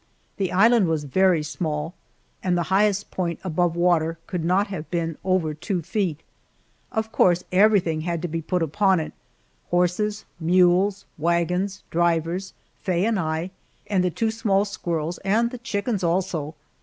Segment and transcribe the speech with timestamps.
[0.37, 1.93] The island was very small,
[2.41, 6.21] and the highest point above water could not have been over two feet.
[6.91, 9.13] Of course everything had to be upon it
[9.69, 13.51] horses, mules, wagons, drivers, Faye and I,
[13.85, 16.55] and the two small squirrels, and the chickens also.